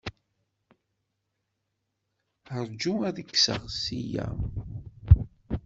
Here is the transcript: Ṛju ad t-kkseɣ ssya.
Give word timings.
Ṛju 2.67 2.93
ad 3.07 3.15
t-kkseɣ 3.21 3.61
ssya. 3.73 4.27